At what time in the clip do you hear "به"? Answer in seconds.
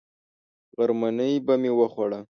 1.45-1.53